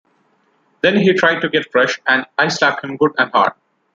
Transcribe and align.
Then 0.81 0.97
he 0.97 1.13
tried 1.13 1.41
to 1.41 1.49
get 1.49 1.71
fresh, 1.71 2.01
and 2.07 2.25
I 2.35 2.47
slapped 2.47 2.83
him 2.83 2.97
good 2.97 3.11
and 3.19 3.31
hard. 3.31 3.53